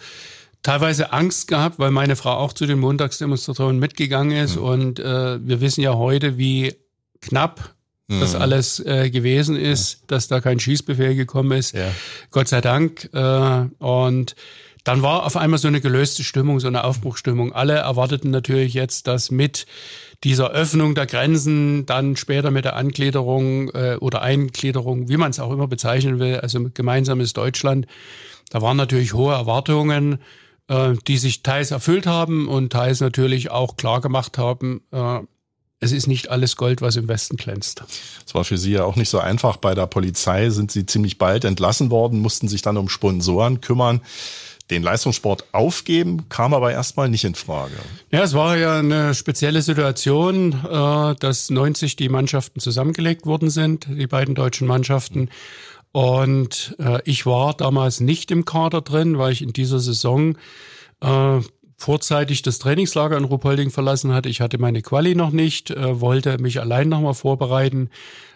[0.62, 4.58] teilweise Angst gehabt, weil meine Frau auch zu den Montagsdemonstrationen mitgegangen ist.
[4.58, 4.64] Mhm.
[4.64, 6.76] Und wir wissen ja heute, wie
[7.22, 7.76] knapp
[8.08, 8.20] mhm.
[8.20, 10.00] das alles äh, gewesen ist, ja.
[10.08, 11.76] dass da kein Schießbefehl gekommen ist.
[11.76, 11.92] Ja.
[12.32, 13.10] Gott sei Dank.
[13.14, 14.36] Äh, und
[14.86, 17.52] dann war auf einmal so eine gelöste Stimmung, so eine Aufbruchstimmung.
[17.52, 19.66] Alle erwarteten natürlich jetzt, dass mit
[20.24, 25.40] dieser Öffnung der Grenzen, dann später mit der Angliederung äh, oder Eingliederung, wie man es
[25.42, 27.88] auch immer bezeichnen will, also gemeinsames Deutschland,
[28.52, 30.20] da waren natürlich hohe Erwartungen.
[30.68, 35.20] Äh, die sich teils erfüllt haben und teils natürlich auch klar gemacht haben, äh,
[35.80, 37.84] es ist nicht alles Gold, was im Westen glänzt.
[38.26, 39.58] Es war für Sie ja auch nicht so einfach.
[39.58, 44.02] Bei der Polizei sind Sie ziemlich bald entlassen worden, mussten sich dann um Sponsoren kümmern.
[44.72, 47.76] Den Leistungssport aufgeben kam aber erstmal nicht in Frage.
[48.12, 53.88] Ja, es war ja eine spezielle Situation, äh, dass 90 die Mannschaften zusammengelegt worden sind,
[53.88, 55.30] die beiden deutschen Mannschaften.
[55.92, 60.36] Und äh, ich war damals nicht im Kader drin, weil ich in dieser Saison
[61.02, 61.40] äh,
[61.78, 64.30] vorzeitig das Trainingslager in Ruppolding verlassen hatte.
[64.30, 67.90] Ich hatte meine Quali noch nicht, äh, wollte mich allein nochmal vorbereiten,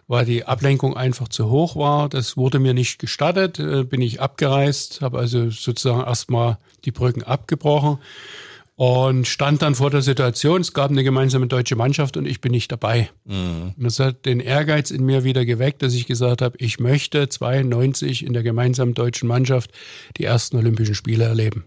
[0.07, 2.09] weil die Ablenkung einfach zu hoch war.
[2.09, 7.23] Das wurde mir nicht gestattet, äh, bin ich abgereist, habe also sozusagen erstmal die Brücken
[7.23, 7.99] abgebrochen
[8.79, 12.53] und stand dann vor der Situation, es gab eine gemeinsame deutsche Mannschaft und ich bin
[12.53, 13.09] nicht dabei.
[13.25, 13.73] Mhm.
[13.77, 17.27] Und das hat den Ehrgeiz in mir wieder geweckt, dass ich gesagt habe, ich möchte
[17.27, 19.71] 92 in der gemeinsamen deutschen Mannschaft
[20.15, 21.65] die ersten Olympischen Spiele erleben.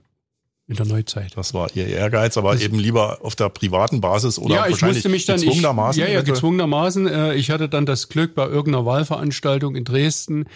[0.73, 1.33] In der Neuzeit.
[1.37, 4.81] Das war Ihr Ehrgeiz, aber das eben lieber auf der privaten Basis oder ja, ich
[4.81, 6.03] musste mich dann, gezwungenermaßen?
[6.03, 7.07] Ich, ja, ja, gezwungenermaßen.
[7.07, 10.47] Äh, ich hatte dann das Glück, bei irgendeiner Wahlveranstaltung in Dresden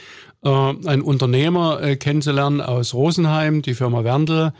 [0.46, 4.52] äh, einen Unternehmer äh, kennenzulernen aus Rosenheim, die Firma Werndl,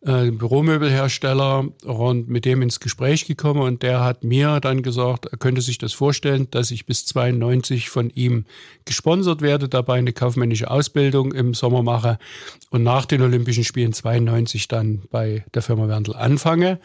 [0.00, 5.36] äh, Büromöbelhersteller und mit dem ins Gespräch gekommen und der hat mir dann gesagt, er
[5.36, 8.46] könnte sich das vorstellen, dass ich bis 92 von ihm
[8.86, 12.18] gesponsert werde, dabei eine kaufmännische Ausbildung im Sommer mache
[12.70, 16.80] und nach den Olympischen Spielen 92 dann bei der Firma Werndl anfange.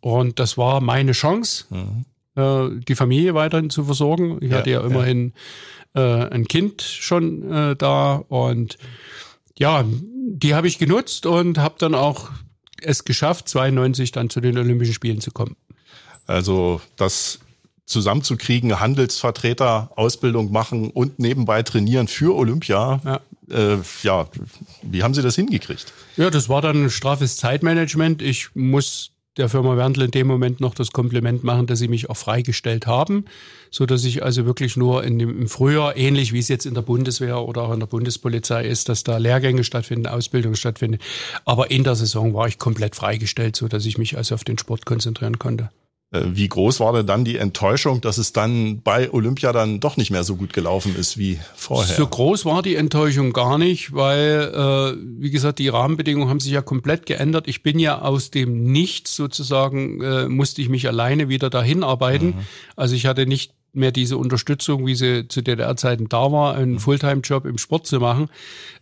[0.00, 2.06] Und das war meine Chance, mhm.
[2.40, 4.38] Äh, die Familie weiterhin zu versorgen.
[4.40, 5.32] Ich ja, hatte ja immerhin
[5.94, 6.24] ja.
[6.24, 8.78] Äh, ein Kind schon äh, da und
[9.58, 12.30] ja, die habe ich genutzt und habe dann auch
[12.80, 15.56] es geschafft, 92 dann zu den Olympischen Spielen zu kommen.
[16.26, 17.40] Also das
[17.86, 23.00] zusammenzukriegen, Handelsvertreter, Ausbildung machen und nebenbei trainieren für Olympia.
[23.04, 23.20] Ja.
[23.50, 24.28] Äh, ja,
[24.82, 25.92] wie haben Sie das hingekriegt?
[26.16, 28.22] Ja, das war dann ein straffes Zeitmanagement.
[28.22, 32.10] Ich muss der Firma Wendel in dem Moment noch das Kompliment machen, dass sie mich
[32.10, 33.24] auch freigestellt haben,
[33.70, 36.74] so dass ich also wirklich nur in dem, im Frühjahr, ähnlich wie es jetzt in
[36.74, 41.00] der Bundeswehr oder auch in der Bundespolizei ist, dass da Lehrgänge stattfinden, Ausbildung stattfindet.
[41.44, 44.58] Aber in der Saison war ich komplett freigestellt, so dass ich mich also auf den
[44.58, 45.70] Sport konzentrieren konnte.
[46.12, 49.96] Äh, wie groß war denn dann die Enttäuschung, dass es dann bei Olympia dann doch
[49.96, 51.94] nicht mehr so gut gelaufen ist wie vorher?
[51.94, 56.52] So groß war die Enttäuschung gar nicht, weil, äh, wie gesagt, die Rahmenbedingungen haben sich
[56.52, 57.46] ja komplett geändert.
[57.46, 62.26] Ich bin ja aus dem Nichts sozusagen, äh, musste ich mich alleine wieder dahin arbeiten.
[62.26, 62.46] Mhm.
[62.74, 66.78] Also ich hatte nicht mehr diese Unterstützung, wie sie zu DDR-Zeiten da war, einen mhm.
[66.80, 68.28] Fulltime-Job im Sport zu machen.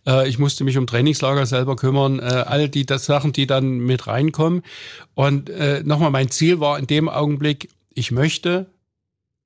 [0.07, 3.79] Äh, ich musste mich um Trainingslager selber kümmern, äh, all die das Sachen, die dann
[3.79, 4.63] mit reinkommen.
[5.13, 8.67] Und äh, nochmal, mein Ziel war in dem Augenblick, ich möchte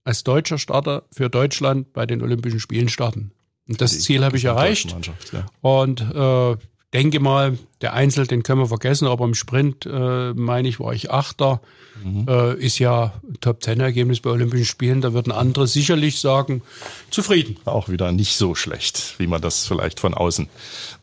[0.04, 3.32] als deutscher Starter für Deutschland bei den Olympischen Spielen starten.
[3.68, 4.96] Und das die Ziel habe ich erreicht.
[5.32, 5.46] Ja.
[5.62, 6.58] Und äh,
[6.94, 10.94] denke mal, der Einzel, den können wir vergessen, aber im Sprint, äh, meine ich, war
[10.94, 11.60] ich Achter.
[12.04, 12.26] Mhm.
[12.28, 15.02] Äh, ist ja Top-10-Ergebnis bei Olympischen Spielen.
[15.02, 16.62] Da würden andere sicherlich sagen,
[17.10, 17.58] zufrieden.
[17.66, 20.48] Auch wieder nicht so schlecht, wie man das vielleicht von außen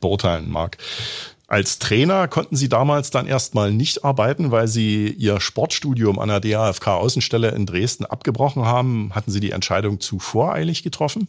[0.01, 0.79] beurteilen mag.
[1.47, 6.39] Als Trainer konnten Sie damals dann erstmal nicht arbeiten, weil Sie Ihr Sportstudium an der
[6.39, 9.13] DAFK Außenstelle in Dresden abgebrochen haben.
[9.17, 11.27] Hatten Sie die Entscheidung zu voreilig getroffen?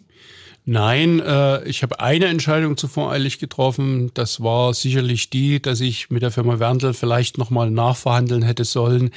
[0.63, 4.11] Nein, äh, ich habe eine Entscheidung zu voreilig getroffen.
[4.13, 9.09] Das war sicherlich die, dass ich mit der Firma Werndl vielleicht nochmal nachverhandeln hätte sollen,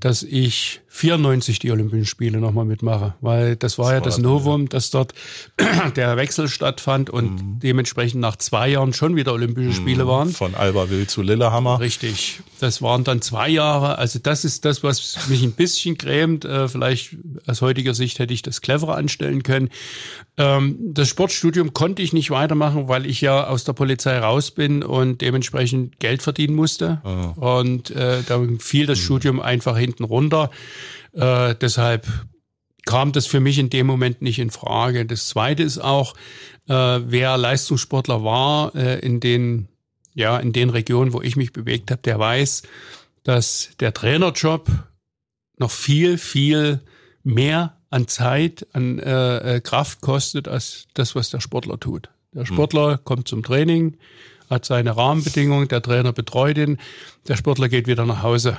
[0.00, 4.68] dass ich 94 die Olympischen Spiele nochmal mitmache, weil das war das ja das Novum,
[4.68, 5.14] dass dort
[5.96, 7.58] der Wechsel stattfand und mhm.
[7.60, 10.08] dementsprechend nach zwei Jahren schon wieder Olympische Spiele mhm.
[10.08, 10.28] waren.
[10.30, 11.78] Von Albertville zu Lillehammer.
[11.78, 12.40] Richtig.
[12.58, 13.98] Das waren dann zwei Jahre.
[13.98, 16.44] Also das ist das, was mich ein bisschen grämt.
[16.44, 19.70] Äh, vielleicht aus heutiger Sicht hätte ich das cleverer anstellen können.
[20.36, 24.82] Ähm, das Sportstudium konnte ich nicht weitermachen, weil ich ja aus der Polizei raus bin
[24.82, 27.00] und dementsprechend Geld verdienen musste.
[27.04, 27.60] Oh.
[27.60, 29.04] Und äh, da fiel das mhm.
[29.04, 30.50] Studium einfach hinten runter.
[31.12, 32.06] Äh, deshalb
[32.86, 35.06] kam das für mich in dem Moment nicht in Frage.
[35.06, 36.14] Das Zweite ist auch,
[36.68, 39.68] äh, wer Leistungssportler war äh, in den
[40.14, 42.62] ja in den Regionen, wo ich mich bewegt habe, der weiß,
[43.22, 44.68] dass der Trainerjob
[45.58, 46.80] noch viel viel
[47.22, 52.08] mehr an Zeit, an äh, äh Kraft kostet als das, was der Sportler tut.
[52.32, 52.46] Der hm.
[52.46, 53.04] Sportler mhm.
[53.04, 53.98] kommt zum Training,
[54.48, 56.78] hat seine Rahmenbedingungen, der Trainer betreut ihn,
[57.28, 58.58] der Sportler geht wieder nach Hause.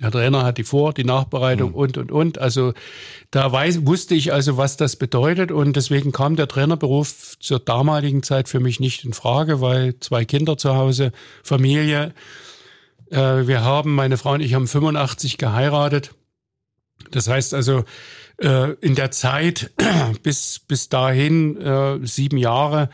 [0.00, 1.76] Der Trainer hat die Vor-, die Nachbereitung mhm.
[1.76, 2.38] und, und, und.
[2.38, 2.72] Also
[3.30, 8.22] da weiß, wusste ich also, was das bedeutet und deswegen kam der Trainerberuf zur damaligen
[8.22, 12.14] Zeit für mich nicht in Frage, weil zwei Kinder zu Hause, Familie.
[13.10, 16.14] Äh, wir haben, meine Frau und ich haben 85 geheiratet.
[17.10, 17.84] Das heißt also,
[18.38, 19.72] äh, in der Zeit
[20.22, 22.88] bis, bis dahin äh, sieben Jahre,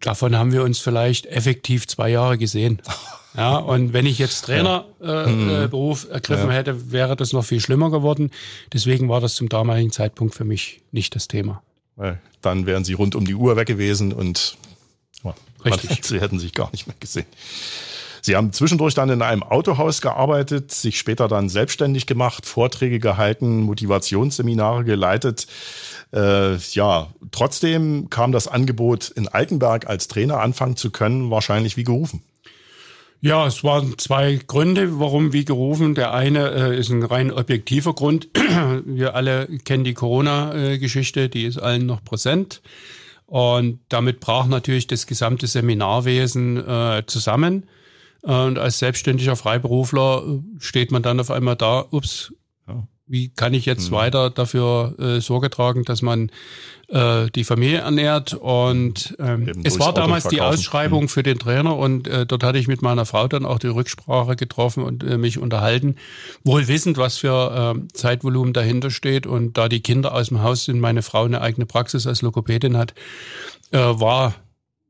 [0.00, 2.82] davon haben wir uns vielleicht effektiv zwei Jahre gesehen.
[3.36, 6.54] Ja, und wenn ich jetzt Trainerberuf äh, äh, ergriffen ja.
[6.54, 8.30] hätte, wäre das noch viel schlimmer geworden.
[8.72, 11.62] Deswegen war das zum damaligen Zeitpunkt für mich nicht das Thema.
[11.96, 14.56] Weil dann wären sie rund um die Uhr weg gewesen und
[15.24, 16.04] ja, Richtig.
[16.04, 17.26] sie hätten sich gar nicht mehr gesehen.
[18.22, 23.62] Sie haben zwischendurch dann in einem Autohaus gearbeitet, sich später dann selbstständig gemacht, Vorträge gehalten,
[23.62, 25.46] Motivationsseminare geleitet.
[26.12, 31.84] Äh, ja, trotzdem kam das Angebot, in Altenberg als Trainer anfangen zu können, wahrscheinlich wie
[31.84, 32.22] gerufen.
[33.20, 35.96] Ja, es waren zwei Gründe, warum wie gerufen.
[35.96, 38.28] Der eine äh, ist ein rein objektiver Grund.
[38.84, 42.62] Wir alle kennen die Corona-Geschichte, die ist allen noch präsent.
[43.26, 47.68] Und damit brach natürlich das gesamte Seminarwesen äh, zusammen.
[48.22, 52.32] Und als selbstständiger Freiberufler äh, steht man dann auf einmal da, ups,
[53.08, 53.96] wie kann ich jetzt mhm.
[53.96, 56.30] weiter dafür äh, Sorge tragen, dass man
[56.88, 58.34] äh, die Familie ernährt?
[58.34, 61.08] Und ähm, es war damals die Ausschreibung mhm.
[61.08, 64.36] für den Trainer und äh, dort hatte ich mit meiner Frau dann auch die Rücksprache
[64.36, 65.96] getroffen und äh, mich unterhalten,
[66.44, 69.26] wohl wissend, was für äh, Zeitvolumen dahinter steht.
[69.26, 72.76] Und da die Kinder aus dem Haus sind, meine Frau eine eigene Praxis als Lokopädin
[72.76, 72.94] hat,
[73.72, 74.34] äh, war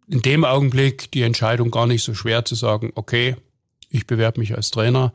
[0.09, 3.37] in dem Augenblick die Entscheidung gar nicht so schwer zu sagen, okay,
[3.91, 5.13] ich bewerbe mich als Trainer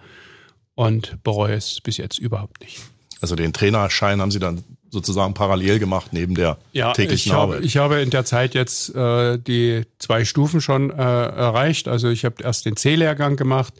[0.76, 2.82] und bereue es bis jetzt überhaupt nicht.
[3.24, 7.56] Also den Trainerschein haben Sie dann sozusagen parallel gemacht neben der ja, täglichen ich Arbeit.
[7.56, 11.88] Habe, ich habe in der Zeit jetzt äh, die zwei Stufen schon äh, erreicht.
[11.88, 13.74] Also ich habe erst den C-Lehrgang gemacht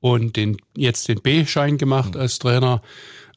[0.00, 2.22] und den jetzt den B-Schein gemacht mhm.
[2.22, 2.80] als Trainer.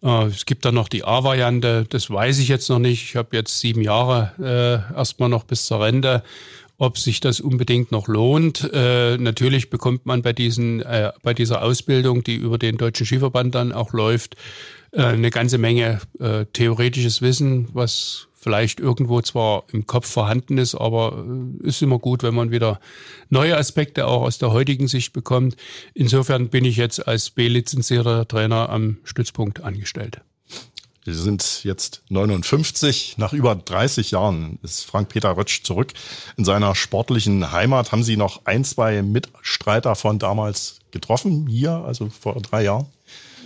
[0.02, 3.04] Äh, es gibt dann noch die A-Variante, das weiß ich jetzt noch nicht.
[3.04, 6.24] Ich habe jetzt sieben Jahre äh, erstmal noch bis zur Rente
[6.82, 8.72] ob sich das unbedingt noch lohnt.
[8.74, 13.54] Äh, natürlich bekommt man bei diesen, äh, bei dieser Ausbildung, die über den Deutschen Skiverband
[13.54, 14.38] dann auch läuft,
[14.92, 20.76] äh, eine ganze Menge äh, theoretisches Wissen, was vielleicht irgendwo zwar im Kopf vorhanden ist,
[20.76, 21.26] aber
[21.62, 22.80] äh, ist immer gut, wenn man wieder
[23.30, 25.58] neue Aspekte auch aus der heutigen Sicht bekommt.
[25.94, 30.22] Insofern bin ich jetzt als B-lizenzierter Trainer am Stützpunkt angestellt.
[31.04, 33.16] Wir sind jetzt 59.
[33.18, 35.94] Nach über 30 Jahren ist Frank-Peter Rötsch zurück
[36.38, 37.92] in seiner sportlichen Heimat.
[37.92, 42.88] Haben Sie noch ein, zwei Mitstreiter von damals getroffen hier, also vor drei Jahren?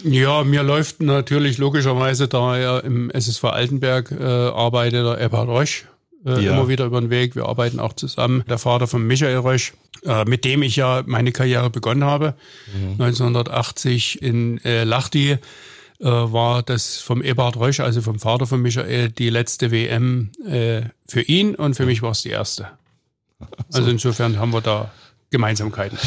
[0.03, 5.85] Ja, mir läuft natürlich logischerweise, da er im SSV Altenberg äh, arbeitet, der Eberhard Rösch
[6.25, 6.53] äh, ja.
[6.53, 7.35] immer wieder über den Weg.
[7.35, 8.43] Wir arbeiten auch zusammen.
[8.47, 12.35] Der Vater von Michael Rösch, äh, mit dem ich ja meine Karriere begonnen habe,
[12.73, 13.01] mhm.
[13.01, 15.37] 1980 in äh, Lachti äh,
[15.99, 21.21] war das vom Eberhard Rösch, also vom Vater von Michael, die letzte WM äh, für
[21.21, 22.67] ihn und für mich war es die erste.
[23.73, 24.91] Also insofern haben wir da
[25.29, 25.97] Gemeinsamkeiten.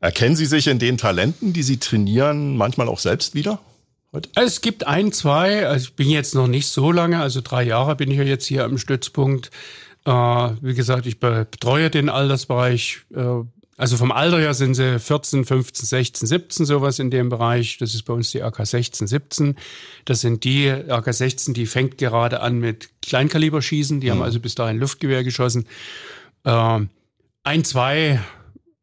[0.00, 3.60] Erkennen Sie sich in den Talenten, die Sie trainieren, manchmal auch selbst wieder?
[4.12, 4.30] Heute?
[4.34, 7.94] Es gibt ein, zwei, also ich bin jetzt noch nicht so lange, also drei Jahre
[7.96, 9.50] bin ich ja jetzt hier am Stützpunkt.
[10.06, 13.02] Äh, wie gesagt, ich betreue den Altersbereich.
[13.14, 13.44] Äh,
[13.76, 17.78] also vom Alter her sind sie 14, 15, 16, 17, sowas in dem Bereich.
[17.78, 19.56] Das ist bei uns die AK 16, 17.
[20.06, 24.00] Das sind die AK 16, die fängt gerade an mit Kleinkaliberschießen.
[24.00, 24.12] Die mhm.
[24.12, 25.66] haben also bis dahin Luftgewehr geschossen.
[26.44, 26.80] Äh,
[27.44, 28.20] ein, zwei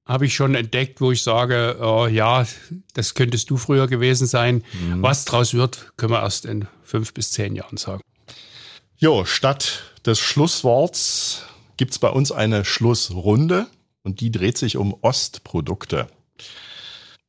[0.08, 2.46] habe ich schon entdeckt, wo ich sage, oh, ja,
[2.93, 4.63] das könntest du früher gewesen sein.
[4.82, 5.02] Mhm.
[5.02, 8.02] Was draus wird, können wir erst in fünf bis zehn Jahren sagen.
[8.98, 11.43] Jo, statt des Schlussworts
[11.76, 13.67] gibt's bei uns eine Schlussrunde
[14.04, 16.08] und die dreht sich um Ostprodukte.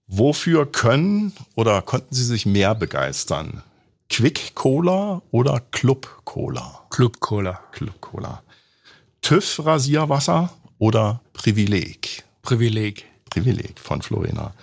[0.06, 3.62] Wofür können oder konnten Sie sich mehr begeistern?
[4.08, 6.86] Quick Cola oder Club Cola?
[6.88, 7.60] Club Cola.
[7.72, 8.42] Club Cola.
[9.20, 12.24] TÜV Rasierwasser oder Privileg?
[12.48, 13.04] Privileg.
[13.28, 14.54] Privileg von Florina.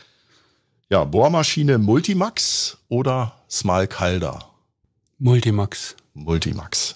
[0.89, 4.50] Ja, Bohrmaschine Multimax oder Smalkalder?
[5.19, 5.95] Multimax.
[6.15, 6.95] Multimax.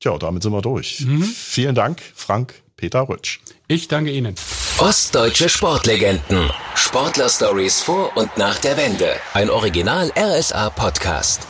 [0.00, 1.00] Tja, damit sind wir durch.
[1.00, 1.22] Mhm.
[1.22, 3.40] Vielen Dank, Frank Peter Rütsch.
[3.68, 4.34] Ich danke Ihnen.
[4.76, 6.50] Ostdeutsche Sportlegenden.
[6.74, 9.08] Sportler-Stories vor und nach der Wende.
[9.32, 11.46] Ein Original RSA-Podcast.